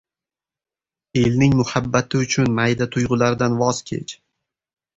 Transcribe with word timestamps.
Elning 1.23 1.53
muhabbati 1.59 2.23
uchun 2.25 2.51
mayda 2.63 2.89
tuygʻulardan 2.97 3.61
voz 3.63 3.87
kech. 3.95 4.19